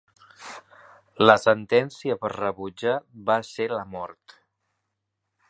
[1.25, 2.97] La sentencia per rebutjar
[3.29, 4.37] va ser la mort.